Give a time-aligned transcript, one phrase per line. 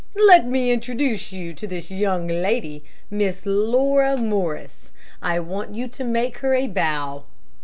[0.25, 4.91] "Let me introduce you to this young lady, Miss Laura Morris.
[5.21, 7.25] I want you to make her a bow."